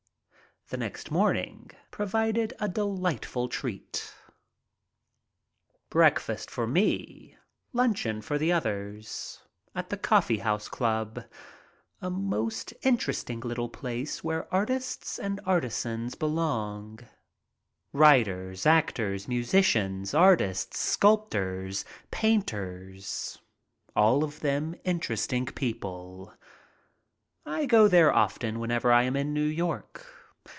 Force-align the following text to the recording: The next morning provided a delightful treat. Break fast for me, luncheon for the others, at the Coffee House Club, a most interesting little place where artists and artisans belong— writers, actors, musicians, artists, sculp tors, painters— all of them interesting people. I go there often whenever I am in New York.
The 0.67 0.77
next 0.77 1.11
morning 1.11 1.71
provided 1.89 2.53
a 2.57 2.69
delightful 2.69 3.49
treat. 3.49 4.15
Break 5.89 6.17
fast 6.17 6.49
for 6.49 6.65
me, 6.65 7.35
luncheon 7.73 8.21
for 8.21 8.37
the 8.37 8.53
others, 8.53 9.41
at 9.75 9.89
the 9.89 9.97
Coffee 9.97 10.37
House 10.37 10.69
Club, 10.69 11.25
a 11.99 12.09
most 12.09 12.73
interesting 12.83 13.41
little 13.41 13.67
place 13.67 14.23
where 14.23 14.47
artists 14.53 15.19
and 15.19 15.41
artisans 15.45 16.15
belong— 16.15 16.99
writers, 17.91 18.65
actors, 18.65 19.27
musicians, 19.27 20.13
artists, 20.13 20.79
sculp 20.79 21.31
tors, 21.31 21.83
painters— 22.11 23.39
all 23.93 24.23
of 24.23 24.39
them 24.39 24.75
interesting 24.85 25.47
people. 25.47 26.33
I 27.45 27.65
go 27.65 27.89
there 27.89 28.13
often 28.13 28.57
whenever 28.61 28.93
I 28.93 29.03
am 29.03 29.17
in 29.17 29.33
New 29.33 29.43
York. 29.43 30.05